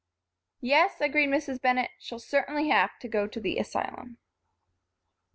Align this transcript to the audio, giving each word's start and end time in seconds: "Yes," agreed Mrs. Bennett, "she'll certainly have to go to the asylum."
"Yes," 0.61 0.99
agreed 0.99 1.29
Mrs. 1.29 1.61
Bennett, 1.61 1.91
"she'll 1.99 2.17
certainly 2.17 2.69
have 2.69 2.97
to 3.01 3.07
go 3.07 3.27
to 3.27 3.39
the 3.39 3.59
asylum." 3.59 4.17